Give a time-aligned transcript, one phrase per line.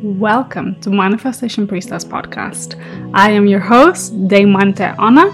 [0.00, 2.80] Welcome to Manifestation Priestess Podcast.
[3.14, 5.32] I am your host, Deimante Ona,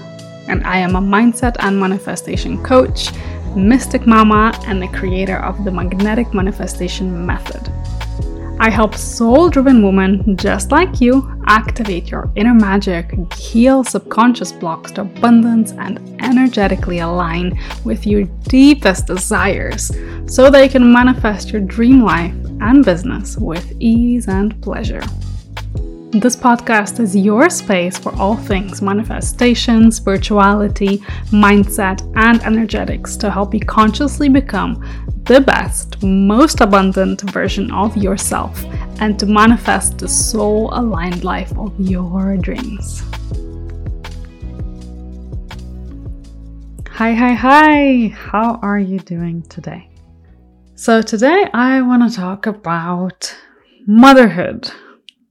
[0.48, 3.10] and I am a mindset and manifestation coach,
[3.54, 7.70] mystic mama, and the creator of the magnetic manifestation method.
[8.58, 14.92] I help soul driven women just like you activate your inner magic, heal subconscious blocks
[14.92, 19.90] to abundance, and energetically align with your deepest desires
[20.24, 25.02] so that you can manifest your dream life and business with ease and pleasure.
[26.10, 30.98] This podcast is your space for all things manifestation, spirituality,
[31.32, 34.84] mindset, and energetics to help you consciously become
[35.24, 38.64] the best, most abundant version of yourself
[39.00, 43.02] and to manifest the soul aligned life of your dreams.
[46.90, 48.06] Hi, hi, hi!
[48.14, 49.88] How are you doing today?
[50.84, 53.34] So, today I want to talk about
[53.86, 54.70] motherhood.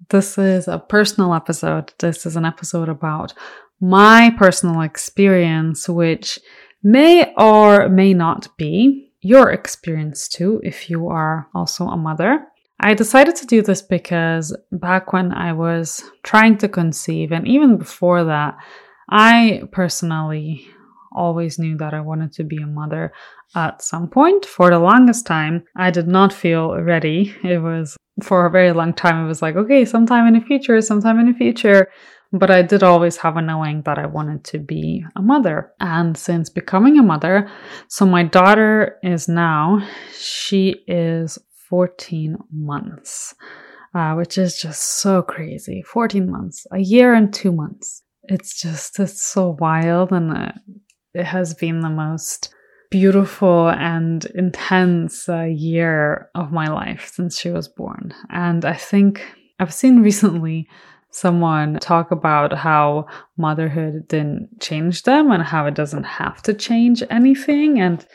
[0.09, 1.93] This is a personal episode.
[1.99, 3.35] This is an episode about
[3.79, 6.39] my personal experience, which
[6.81, 12.47] may or may not be your experience too, if you are also a mother.
[12.79, 17.77] I decided to do this because back when I was trying to conceive, and even
[17.77, 18.57] before that,
[19.07, 20.67] I personally
[21.15, 23.13] always knew that I wanted to be a mother
[23.55, 24.45] at some point.
[24.45, 27.35] For the longest time, I did not feel ready.
[27.43, 30.79] It was for a very long time, it was like, okay, sometime in the future,
[30.81, 31.89] sometime in the future.
[32.31, 35.71] But I did always have a knowing that I wanted to be a mother.
[35.79, 37.49] And since becoming a mother,
[37.87, 41.37] so my daughter is now, she is
[41.69, 43.35] 14 months,
[43.93, 45.83] uh, which is just so crazy.
[45.83, 48.01] 14 months, a year and two months.
[48.23, 50.11] It's just, it's so wild.
[50.11, 50.51] And uh,
[51.13, 52.53] it has been the most
[52.89, 58.13] beautiful and intense uh, year of my life since she was born.
[58.29, 59.25] And I think
[59.59, 60.67] I've seen recently
[61.09, 67.03] someone talk about how motherhood didn't change them and how it doesn't have to change
[67.09, 67.79] anything.
[67.79, 68.05] And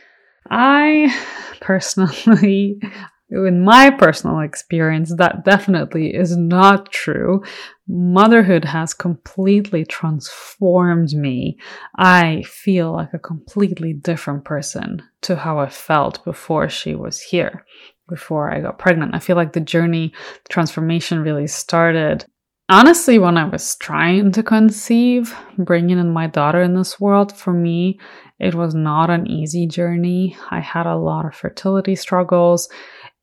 [0.51, 1.13] I
[1.61, 2.81] personally,
[3.31, 7.43] in my personal experience, that definitely is not true.
[7.87, 11.59] Motherhood has completely transformed me.
[11.97, 17.65] I feel like a completely different person to how I felt before she was here,
[18.09, 19.15] before I got pregnant.
[19.15, 20.13] I feel like the journey,
[20.45, 22.25] the transformation really started
[22.69, 27.53] honestly, when I was trying to conceive, bringing in my daughter in this world, for
[27.53, 27.99] me,
[28.39, 30.37] it was not an easy journey.
[30.51, 32.69] I had a lot of fertility struggles.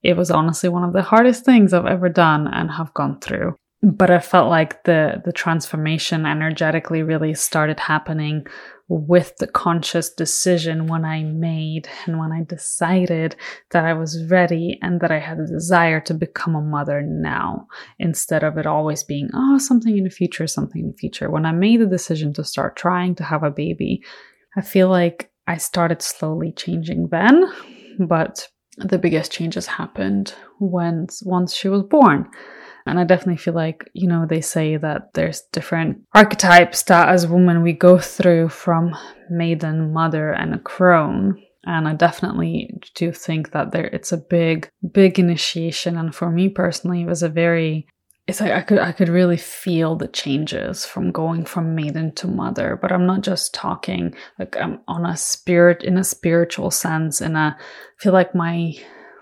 [0.02, 3.56] It was honestly one of the hardest things I've ever done and have gone through.
[3.82, 8.46] But I felt like the the transformation energetically really started happening
[8.88, 13.34] with the conscious decision when I made and when I decided
[13.72, 17.66] that I was ready and that I had a desire to become a mother now
[17.98, 21.30] instead of it always being, oh, something in the future, something in the future.
[21.30, 24.02] When I made the decision to start trying to have a baby,
[24.56, 27.52] I feel like I started slowly changing then,
[27.98, 28.48] but
[28.78, 32.30] the biggest changes happened when once she was born.
[32.86, 37.26] And I definitely feel like, you know, they say that there's different archetypes that as
[37.26, 38.94] women we go through from
[39.28, 41.42] maiden, mother, and a crone.
[41.64, 45.96] And I definitely do think that there it's a big, big initiation.
[45.96, 47.88] And for me personally, it was a very
[48.26, 52.26] it's like I could I could really feel the changes from going from maiden to
[52.26, 57.20] mother, but I'm not just talking like I'm on a spirit in a spiritual sense.
[57.20, 58.74] In a I feel like my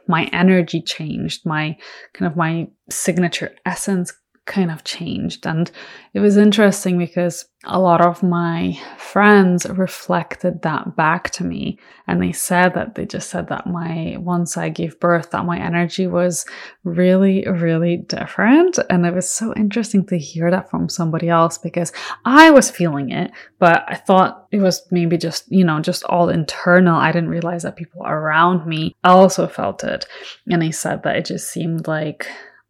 [0.09, 1.77] my energy changed, my
[2.15, 4.13] kind of my signature essence
[4.47, 5.47] kind of changed.
[5.47, 5.71] And
[6.13, 11.79] it was interesting because a lot of my friends reflected that back to me.
[12.07, 15.59] And they said that they just said that my, once I gave birth, that my
[15.59, 16.45] energy was
[16.83, 18.79] really, really different.
[18.91, 21.93] And it was so interesting to hear that from somebody else because
[22.27, 26.29] I was feeling it, but I thought it was maybe just, you know, just all
[26.29, 26.97] internal.
[26.97, 30.05] I didn't realize that people around me also felt it.
[30.49, 32.27] And they said that it just seemed like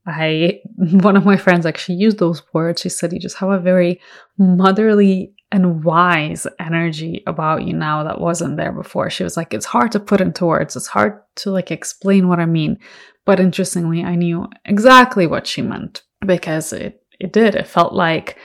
[0.07, 2.81] I one of my friends actually used those words.
[2.81, 4.01] She said you just have a very
[4.39, 9.09] motherly and wise energy about you now that wasn't there before.
[9.09, 10.75] She was like, it's hard to put into words.
[10.75, 12.79] It's hard to like explain what I mean.
[13.25, 17.55] But interestingly, I knew exactly what she meant because it it did.
[17.55, 18.37] It felt like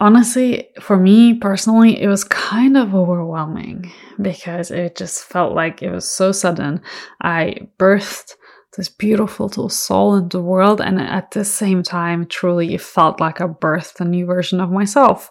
[0.00, 3.90] honestly, for me personally, it was kind of overwhelming
[4.20, 6.82] because it just felt like it was so sudden.
[7.22, 8.34] I birthed
[8.76, 10.80] this beautiful little soul in the world.
[10.80, 14.70] And at the same time, truly, it felt like I birthed a new version of
[14.70, 15.30] myself.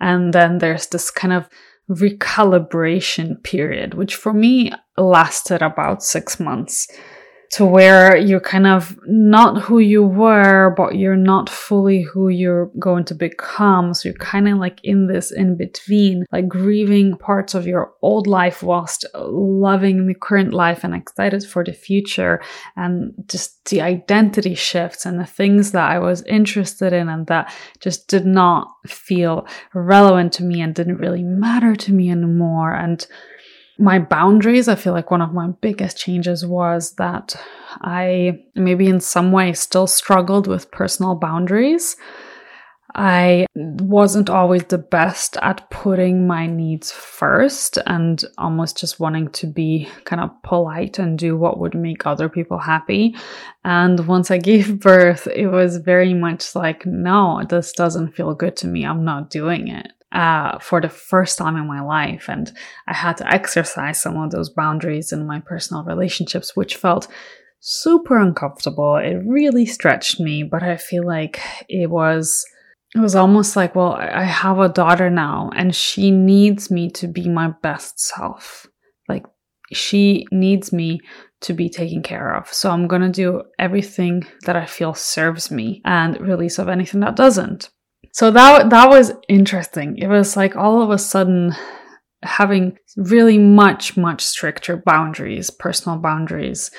[0.00, 1.48] And then there's this kind of
[1.90, 6.88] recalibration period, which for me lasted about six months.
[7.52, 12.66] To where you're kind of not who you were, but you're not fully who you're
[12.78, 13.94] going to become.
[13.94, 18.26] So you're kind of like in this in between, like grieving parts of your old
[18.26, 22.42] life whilst loving the current life and excited for the future.
[22.76, 27.52] And just the identity shifts and the things that I was interested in and that
[27.80, 32.74] just did not feel relevant to me and didn't really matter to me anymore.
[32.74, 33.06] And
[33.78, 37.36] my boundaries, I feel like one of my biggest changes was that
[37.80, 41.96] I maybe in some way still struggled with personal boundaries.
[42.94, 49.46] I wasn't always the best at putting my needs first and almost just wanting to
[49.46, 53.14] be kind of polite and do what would make other people happy.
[53.64, 58.56] And once I gave birth, it was very much like, no, this doesn't feel good
[58.58, 58.86] to me.
[58.86, 62.28] I'm not doing it uh, for the first time in my life.
[62.28, 62.50] And
[62.88, 67.06] I had to exercise some of those boundaries in my personal relationships, which felt
[67.60, 68.96] super uncomfortable.
[68.96, 72.44] It really stretched me, but I feel like it was.
[72.94, 77.06] It was almost like, well, I have a daughter now and she needs me to
[77.06, 78.66] be my best self.
[79.06, 79.26] Like,
[79.70, 81.00] she needs me
[81.42, 82.50] to be taken care of.
[82.50, 87.00] So I'm going to do everything that I feel serves me and release of anything
[87.00, 87.68] that doesn't.
[88.16, 89.98] So that that was interesting.
[89.98, 91.54] It was like all of a sudden
[92.22, 96.70] having really much much stricter boundaries, personal boundaries.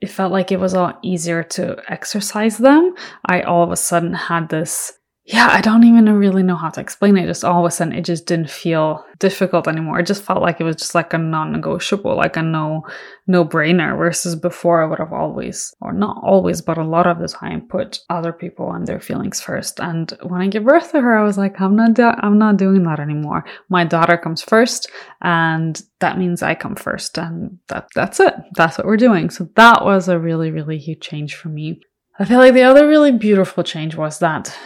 [0.00, 2.94] It felt like it was a lot easier to exercise them.
[3.26, 4.94] I all of a sudden had this
[5.30, 7.26] yeah, I don't even really know how to explain it.
[7.26, 9.98] Just all of a sudden, it just didn't feel difficult anymore.
[9.98, 12.86] It just felt like it was just like a non-negotiable, like a no,
[13.26, 13.98] no-brainer.
[13.98, 17.68] Versus before, I would have always, or not always, but a lot of the time,
[17.68, 19.80] put other people and their feelings first.
[19.80, 22.84] And when I gave birth to her, I was like, I'm not, I'm not doing
[22.84, 23.44] that anymore.
[23.68, 24.90] My daughter comes first,
[25.20, 28.32] and that means I come first, and that that's it.
[28.54, 29.28] That's what we're doing.
[29.28, 31.82] So that was a really, really huge change for me.
[32.18, 34.56] I feel like the other really beautiful change was that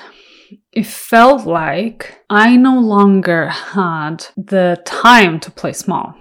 [0.73, 6.15] it felt like I no longer had the time to play small.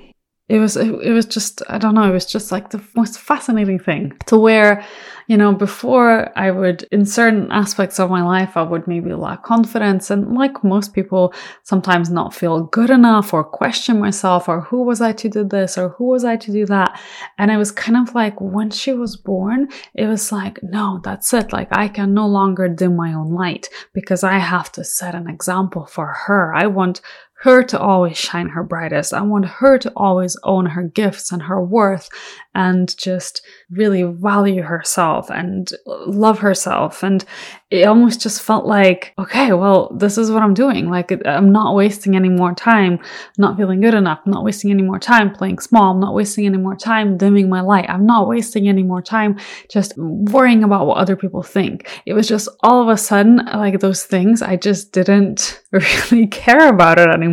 [0.51, 3.80] It was it, was just I don't know, it was just like the most fascinating
[3.80, 4.86] thing to where
[5.31, 9.44] you know, before I would, in certain aspects of my life, I would maybe lack
[9.44, 11.33] confidence and, like most people,
[11.63, 15.77] sometimes not feel good enough or question myself or who was I to do this
[15.77, 17.00] or who was I to do that.
[17.38, 21.33] And it was kind of like when she was born, it was like, no, that's
[21.33, 21.53] it.
[21.53, 25.30] Like I can no longer dim my own light because I have to set an
[25.30, 26.53] example for her.
[26.53, 27.00] I want
[27.41, 29.13] her to always shine her brightest.
[29.13, 32.07] I want her to always own her gifts and her worth
[32.53, 33.41] and just
[33.71, 37.01] really value herself and love herself.
[37.01, 37.25] And
[37.71, 40.89] it almost just felt like, okay, well, this is what I'm doing.
[40.89, 42.99] Like, I'm not wasting any more time
[43.38, 44.19] not feeling good enough.
[44.25, 45.91] I'm not wasting any more time playing small.
[45.91, 47.89] I'm not wasting any more time dimming my light.
[47.89, 51.89] I'm not wasting any more time just worrying about what other people think.
[52.05, 56.69] It was just all of a sudden, like those things, I just didn't really care
[56.69, 57.31] about it anymore.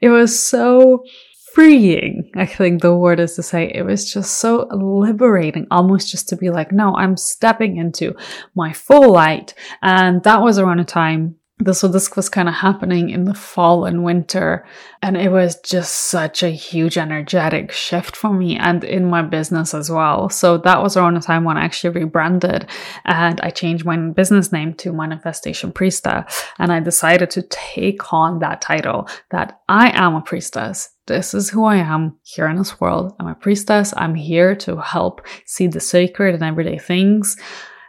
[0.00, 1.04] It was so
[1.52, 3.70] freeing, I think the word is to say.
[3.74, 8.14] It was just so liberating, almost just to be like, no, I'm stepping into
[8.54, 9.54] my full light.
[9.82, 11.36] And that was around a time
[11.72, 14.64] so this was kind of happening in the fall and winter
[15.02, 19.74] and it was just such a huge energetic shift for me and in my business
[19.74, 22.66] as well so that was around the time when i actually rebranded
[23.04, 28.38] and i changed my business name to manifestation priestess and i decided to take on
[28.38, 32.80] that title that i am a priestess this is who I am here in this
[32.80, 33.16] world.
[33.18, 33.92] I'm a priestess.
[33.96, 37.36] I'm here to help see the sacred in everyday things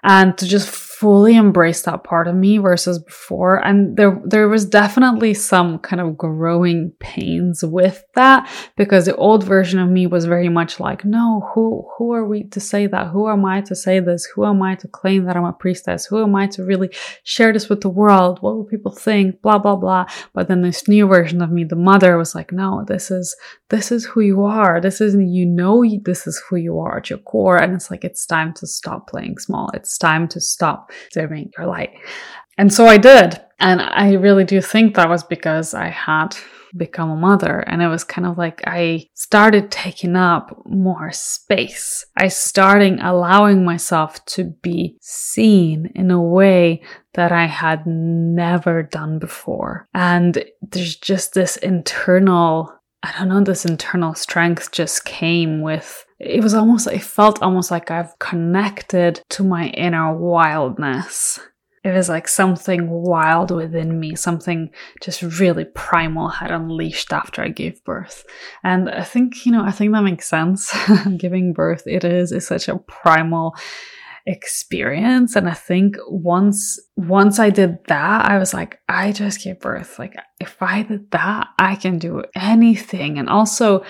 [0.03, 3.55] and to just fully embrace that part of me versus before.
[3.65, 9.43] And there there was definitely some kind of growing pains with that because the old
[9.43, 13.07] version of me was very much like no who who are we to say that?
[13.07, 14.25] Who am i to say this?
[14.25, 16.05] Who am i to claim that i'm a priestess?
[16.05, 16.91] Who am i to really
[17.23, 18.37] share this with the world?
[18.41, 19.41] What will people think?
[19.41, 20.05] Blah blah blah.
[20.33, 23.35] But then this new version of me the mother was like no this is
[23.69, 24.79] this is who you are.
[24.79, 27.57] This is you know this is who you are at your core.
[27.57, 29.71] And it's like it's time to stop playing small.
[29.73, 31.91] It's time to stop dimming your light.
[32.57, 33.41] And so I did.
[33.59, 36.35] And I really do think that was because I had
[36.75, 37.59] become a mother.
[37.59, 42.05] And it was kind of like I started taking up more space.
[42.17, 46.81] I started allowing myself to be seen in a way
[47.13, 49.87] that I had never done before.
[49.93, 56.43] And there's just this internal I don't know, this internal strength just came with it
[56.43, 61.39] was almost, it felt almost like I've connected to my inner wildness.
[61.83, 64.69] it was like something wild within me, something
[65.01, 68.23] just really primal had unleashed after I gave birth.
[68.63, 70.71] And I think, you know, I think that makes sense.
[71.17, 73.55] Giving birth, it is, is such a primal
[74.27, 79.59] experience and i think once once i did that i was like i just gave
[79.59, 83.83] birth like if i did that i can do anything and also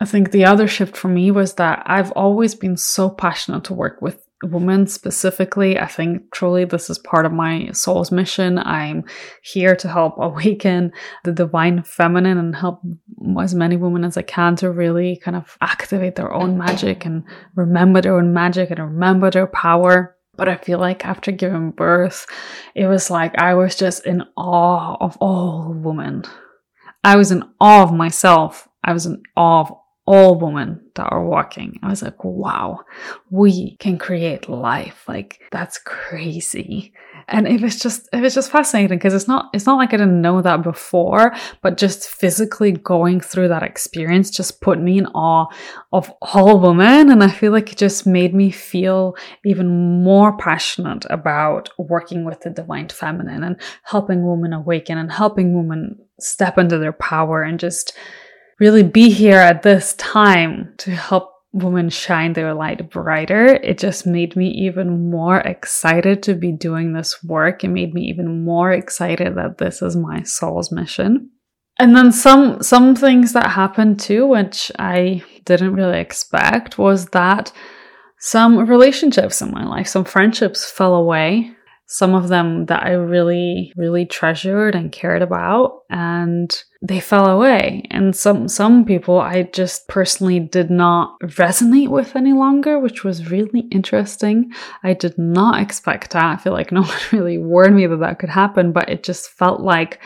[0.00, 3.74] i think the other shift for me was that i've always been so passionate to
[3.74, 5.78] work with women specifically.
[5.78, 8.58] I think truly this is part of my soul's mission.
[8.58, 9.04] I'm
[9.42, 10.92] here to help awaken
[11.24, 12.80] the divine feminine and help
[13.40, 17.24] as many women as I can to really kind of activate their own magic and
[17.54, 20.16] remember their own magic and remember their power.
[20.36, 22.26] But I feel like after giving birth,
[22.74, 26.24] it was like I was just in awe of all women.
[27.04, 28.66] I was in awe of myself.
[28.82, 29.72] I was in awe of
[30.10, 31.78] all women that are walking.
[31.84, 32.80] I was like, wow,
[33.30, 35.04] we can create life.
[35.06, 36.92] Like that's crazy.
[37.28, 39.98] And it was just it was just fascinating because it's not it's not like I
[39.98, 45.06] didn't know that before, but just physically going through that experience just put me in
[45.06, 45.46] awe
[45.92, 47.12] of all women.
[47.12, 49.14] And I feel like it just made me feel
[49.44, 55.54] even more passionate about working with the divine feminine and helping women awaken and helping
[55.54, 57.96] women step into their power and just
[58.60, 64.06] really be here at this time to help women shine their light brighter, it just
[64.06, 67.64] made me even more excited to be doing this work.
[67.64, 71.30] It made me even more excited that this is my soul's mission.
[71.78, 77.52] And then some some things that happened too, which I didn't really expect, was that
[78.18, 81.56] some relationships in my life, some friendships fell away
[81.92, 87.82] some of them that I really, really treasured and cared about, and they fell away.
[87.90, 93.28] And some some people I just personally did not resonate with any longer, which was
[93.32, 94.52] really interesting.
[94.84, 96.24] I did not expect that.
[96.24, 99.28] I feel like no one really warned me that that could happen, but it just
[99.30, 100.00] felt like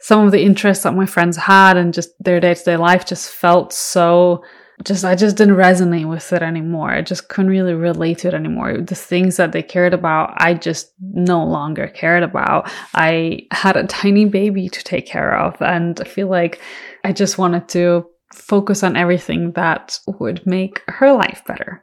[0.00, 3.04] some of the interests that my friends had and just their day to day life
[3.04, 4.42] just felt so
[4.84, 6.90] just I just didn't resonate with it anymore.
[6.90, 8.78] I just couldn't really relate to it anymore.
[8.78, 12.70] The things that they cared about, I just no longer cared about.
[12.94, 16.60] I had a tiny baby to take care of, and I feel like
[17.04, 21.82] I just wanted to focus on everything that would make her life better.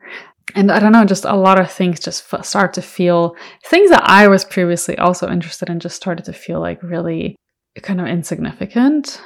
[0.56, 3.36] And I don't know, just a lot of things just start to feel
[3.66, 7.36] things that I was previously also interested in just started to feel like really
[7.82, 9.22] kind of insignificant.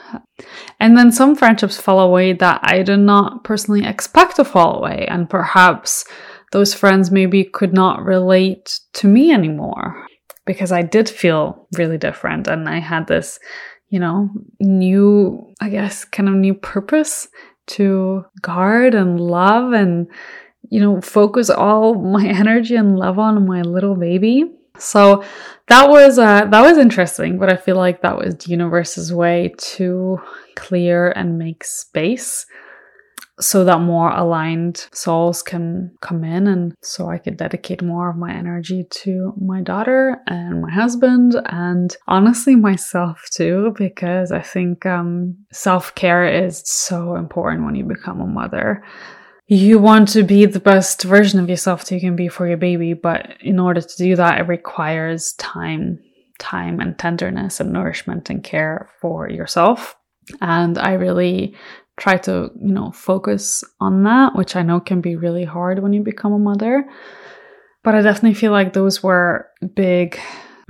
[0.80, 5.06] And then some friendships fall away that I did not personally expect to fall away.
[5.10, 6.06] And perhaps
[6.52, 10.06] those friends maybe could not relate to me anymore
[10.46, 12.48] because I did feel really different.
[12.48, 13.40] And I had this,
[13.90, 14.30] you know,
[14.60, 17.28] new, I guess, kind of new purpose
[17.68, 20.08] to guard and love and,
[20.70, 24.46] you know, focus all my energy and love on my little baby.
[24.82, 25.24] So
[25.68, 29.54] that was uh, that was interesting, but I feel like that was the universe's way
[29.76, 30.20] to
[30.56, 32.46] clear and make space
[33.40, 36.48] so that more aligned souls can come in.
[36.48, 41.36] And so I could dedicate more of my energy to my daughter and my husband
[41.48, 48.22] and honestly myself too because I think um, self-care is so important when you become
[48.22, 48.84] a mother
[49.52, 52.56] you want to be the best version of yourself that you can be for your
[52.56, 56.00] baby, but in order to do that, it requires time,
[56.40, 59.98] time and tenderness and nourishment and care for yourself.
[60.40, 61.54] And I really
[61.98, 65.92] try to, you know, focus on that, which I know can be really hard when
[65.92, 66.86] you become a mother.
[67.84, 70.18] But I definitely feel like those were big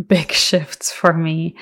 [0.08, 1.56] big shifts for me.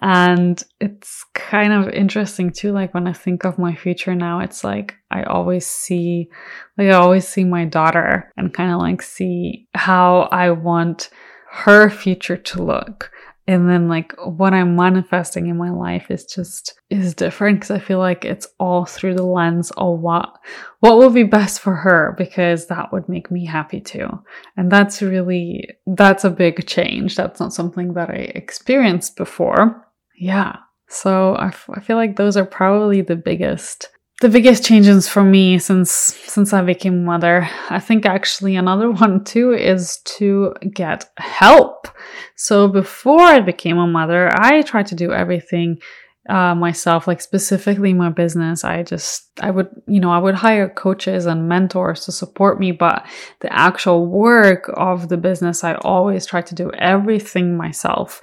[0.00, 2.72] And it's kind of interesting too.
[2.72, 6.28] Like when I think of my future now, it's like I always see,
[6.76, 11.10] like, I always see my daughter and kind of like see how I want
[11.50, 13.11] her future to look
[13.46, 17.78] and then like what i'm manifesting in my life is just is different because i
[17.78, 20.38] feel like it's all through the lens of what
[20.82, 24.08] what will be best for her because that would make me happy too.
[24.56, 27.14] And that's really that's a big change.
[27.14, 29.86] That's not something that i experienced before.
[30.16, 30.56] Yeah.
[30.88, 33.88] So I, f- I feel like those are probably the biggest
[34.22, 37.48] the biggest changes for me since since I became mother.
[37.70, 41.88] I think actually another one too is to get help.
[42.36, 45.80] So before I became a mother, I tried to do everything
[46.28, 48.62] uh, myself, like specifically my business.
[48.62, 52.70] I just I would you know I would hire coaches and mentors to support me,
[52.70, 53.04] but
[53.40, 58.22] the actual work of the business, I always tried to do everything myself.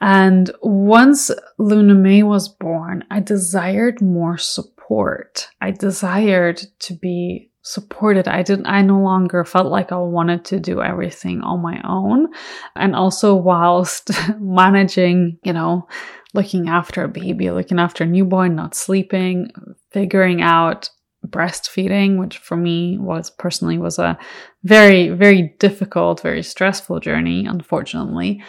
[0.00, 5.48] And once Luna May was born, I desired more support support.
[5.60, 8.26] I desired to be supported.
[8.26, 12.28] I didn't, I no longer felt like I wanted to do everything on my own.
[12.74, 14.10] And also, whilst
[14.40, 15.86] managing, you know,
[16.34, 19.50] looking after a baby, looking after a newborn, not sleeping,
[19.90, 20.90] figuring out
[21.26, 24.18] breastfeeding, which for me was personally was a
[24.64, 28.42] very, very difficult, very stressful journey, unfortunately.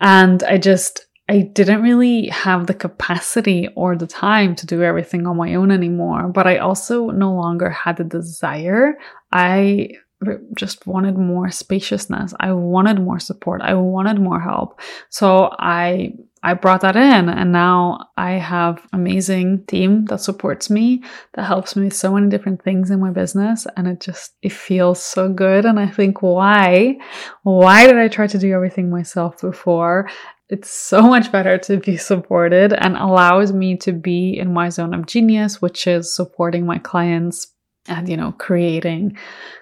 [0.00, 5.26] And I just, I didn't really have the capacity or the time to do everything
[5.26, 8.94] on my own anymore, but I also no longer had the desire.
[9.30, 9.90] I
[10.56, 12.34] just wanted more spaciousness.
[12.40, 13.60] I wanted more support.
[13.60, 14.80] I wanted more help.
[15.10, 21.02] So I I brought that in and now I have amazing team that supports me
[21.34, 24.52] that helps me with so many different things in my business and it just it
[24.52, 26.98] feels so good and I think why
[27.42, 30.08] why did I try to do everything myself before
[30.48, 34.94] it's so much better to be supported and allows me to be in my zone
[34.94, 37.48] of genius, which is supporting my clients
[37.88, 39.16] and you know creating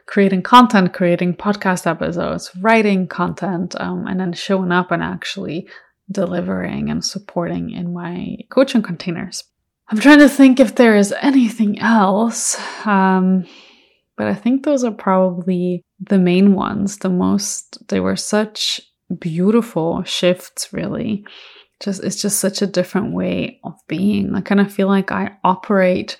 [0.07, 5.69] creating content creating podcast episodes writing content um, and then showing up and actually
[6.11, 9.45] delivering and supporting in my coaching containers.
[9.88, 13.47] I'm trying to think if there is anything else um,
[14.16, 18.81] but i think those are probably the main ones the most they were such
[19.19, 21.25] beautiful shifts really.
[21.81, 24.35] Just it's just such a different way of being.
[24.35, 26.17] I kind of feel like i operate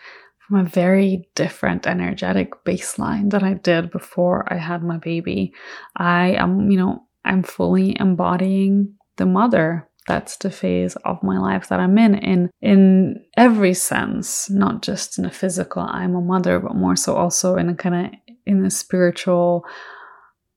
[0.47, 5.53] from a very different energetic baseline that i did before i had my baby.
[5.97, 9.89] I am you know i'm fully embodying the mother.
[10.07, 15.19] That's the phase of my life that i'm in in in every sense not just
[15.19, 18.13] in a physical i'm a mother but more so also in a kind of
[18.47, 19.65] in a spiritual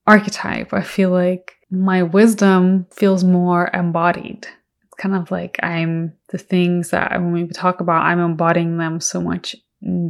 [0.10, 0.74] archetype.
[0.74, 4.48] I feel like my wisdom feels more embodied.
[4.84, 9.00] It's kind of like I'm the things that when we talk about, I'm embodying them
[9.00, 9.56] so much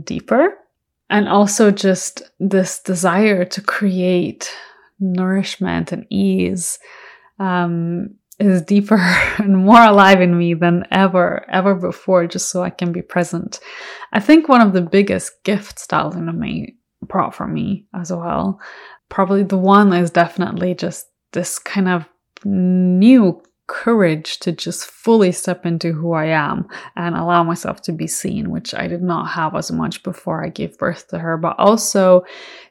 [0.04, 0.58] deeper.
[1.10, 4.54] And also just this desire to create
[5.00, 6.78] nourishment and ease
[7.40, 8.98] um, is deeper
[9.38, 13.60] and more alive in me than ever, ever before, just so I can be present.
[14.14, 18.60] I think one of the biggest gifts that Luna May brought for me as well,
[19.10, 22.08] probably the one is definitely just this kind of
[22.46, 28.08] new courage to just fully step into who I am and allow myself to be
[28.08, 31.56] seen, which I did not have as much before I gave birth to her, but
[31.60, 32.26] also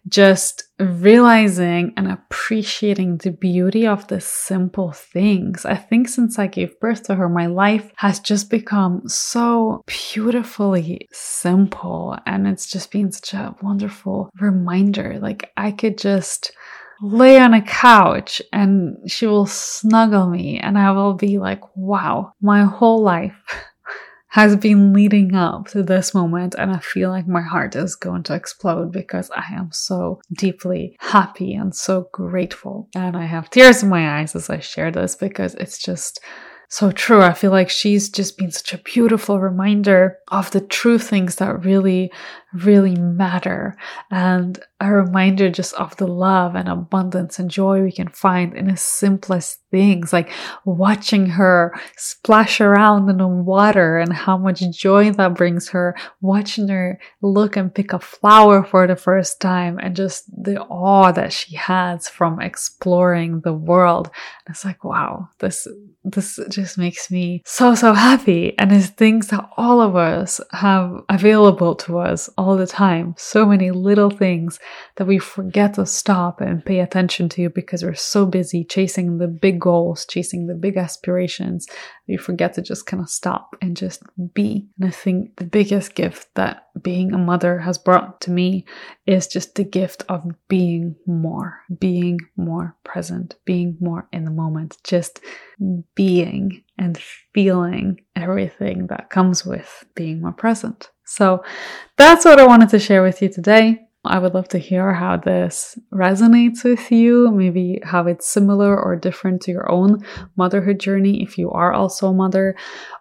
[0.09, 5.64] just realizing and appreciating the beauty of the simple things.
[5.64, 11.09] I think since I gave birth to her, my life has just become so beautifully
[11.12, 15.18] simple and it's just been such a wonderful reminder.
[15.21, 16.53] Like I could just
[17.00, 22.32] lay on a couch and she will snuggle me and I will be like, wow,
[22.40, 23.37] my whole life
[24.28, 28.24] has been leading up to this moment and I feel like my heart is going
[28.24, 32.88] to explode because I am so deeply happy and so grateful.
[32.94, 36.20] And I have tears in my eyes as I share this because it's just
[36.68, 37.22] so true.
[37.22, 41.64] I feel like she's just been such a beautiful reminder of the true things that
[41.64, 42.12] really,
[42.52, 43.74] really matter.
[44.11, 48.69] And a reminder just of the love and abundance and joy we can find in
[48.69, 50.31] the simplest things, like
[50.64, 56.69] watching her splash around in the water and how much joy that brings her, watching
[56.69, 61.33] her look and pick a flower for the first time, and just the awe that
[61.33, 64.11] she has from exploring the world.
[64.49, 65.67] It's like, wow, this
[66.05, 71.03] this just makes me so so happy and it's things that all of us have
[71.09, 74.59] available to us all the time so many little things
[74.96, 79.28] that we forget to stop and pay attention to because we're so busy chasing the
[79.28, 81.66] big goals, chasing the big aspirations.
[82.07, 84.02] We forget to just kind of stop and just
[84.35, 84.68] be.
[84.78, 88.64] And I think the biggest gift that being a mother has brought to me
[89.07, 94.78] is just the gift of being more, being more present, being more in the moment,
[94.85, 95.20] just
[95.94, 96.98] being and
[97.35, 100.90] feeling everything that comes with being more present.
[101.04, 101.42] So
[101.96, 103.88] that's what I wanted to share with you today.
[104.09, 108.97] I would love to hear how this resonates with you, maybe how it's similar or
[108.97, 110.03] different to your own
[110.37, 112.57] motherhood journey if you are also a mother,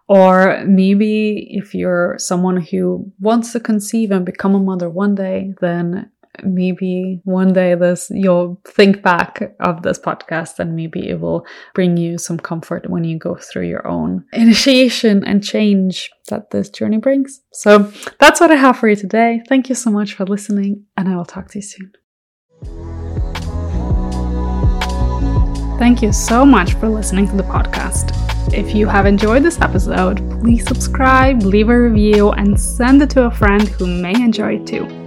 [0.10, 5.54] or maybe if you're someone who wants to conceive and become a mother one day,
[5.62, 6.12] then
[6.44, 11.98] maybe one day this you'll think back of this podcast and maybe it will bring
[11.98, 16.98] you some comfort when you go through your own initiation and change that this journey
[16.98, 17.42] brings.
[17.54, 19.42] So that's what I have for you today.
[19.48, 21.92] Thank you so much for listening and I will talk to you soon.
[25.80, 28.12] Thank you so much for listening to the podcast.
[28.52, 33.26] If you have enjoyed this episode, please subscribe, leave a review, and send it to
[33.26, 35.07] a friend who may enjoy it too.